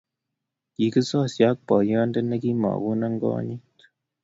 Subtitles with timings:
[0.73, 3.75] kikisosie ak boyonde ne kimakonon konyit